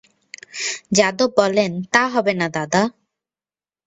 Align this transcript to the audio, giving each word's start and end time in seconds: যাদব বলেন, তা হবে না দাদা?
যাদব 0.91 1.29
বলেন, 1.37 1.71
তা 1.93 2.03
হবে 2.07 2.33
না 2.33 2.47
দাদা? 2.49 2.81